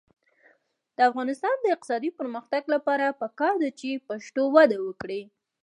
[0.95, 5.21] د افغانستان د اقتصادي پرمختګ لپاره پکار ده چې پښتو وده وکړي.